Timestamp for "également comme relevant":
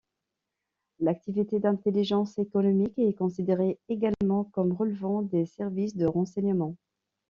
3.87-5.21